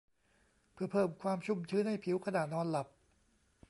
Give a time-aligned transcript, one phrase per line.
[0.73, 2.87] เพื่อเพิ่มความชุ่มชื้นให้ผิวขณะนอนหลับ